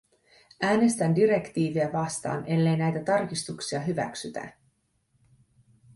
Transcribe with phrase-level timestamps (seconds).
[0.61, 4.53] Äänestän direktiiviä vastaan, ellei näitä tarkistuksia hyväksytä.